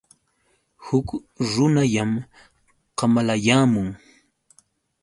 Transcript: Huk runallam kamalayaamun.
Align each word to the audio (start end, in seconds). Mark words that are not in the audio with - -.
Huk 0.85 1.07
runallam 1.51 2.11
kamalayaamun. 2.97 3.89